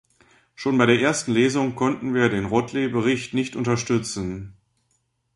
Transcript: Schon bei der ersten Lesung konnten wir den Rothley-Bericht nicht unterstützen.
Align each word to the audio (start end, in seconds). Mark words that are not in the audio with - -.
Schon 0.55 0.79
bei 0.79 0.87
der 0.87 0.99
ersten 0.99 1.31
Lesung 1.31 1.75
konnten 1.75 2.15
wir 2.15 2.27
den 2.29 2.45
Rothley-Bericht 2.45 3.35
nicht 3.35 3.55
unterstützen. 3.55 4.55